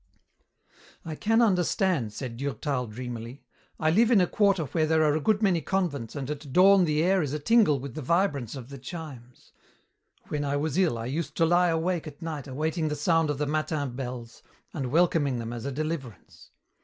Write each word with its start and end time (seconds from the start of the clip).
"I 1.05 1.13
can 1.13 1.43
understand," 1.43 2.11
said 2.11 2.37
Durtal 2.37 2.87
dreamily. 2.87 3.43
"I 3.79 3.91
live 3.91 4.09
in 4.09 4.19
a 4.19 4.25
quarter 4.25 4.63
where 4.63 4.87
there 4.87 5.03
are 5.03 5.15
a 5.15 5.21
good 5.21 5.43
many 5.43 5.61
convents 5.61 6.15
and 6.15 6.27
at 6.31 6.51
dawn 6.51 6.85
the 6.85 7.03
air 7.03 7.21
is 7.21 7.33
a 7.33 7.39
tingle 7.39 7.79
with 7.79 7.93
the 7.93 8.01
vibrance 8.01 8.55
of 8.55 8.69
the 8.69 8.79
chimes. 8.79 9.51
When 10.29 10.43
I 10.43 10.57
was 10.57 10.75
ill 10.75 10.97
I 10.97 11.05
used 11.05 11.35
to 11.35 11.45
lie 11.45 11.67
awake 11.69 12.07
at 12.07 12.19
night 12.19 12.47
awaiting 12.47 12.87
the 12.87 12.95
sound 12.95 13.29
of 13.29 13.37
the 13.37 13.45
matin 13.45 13.95
bells 13.95 14.41
and 14.73 14.89
welcoming 14.91 15.37
them 15.37 15.53
as 15.53 15.65
a 15.65 15.71
deliverance. 15.71 16.49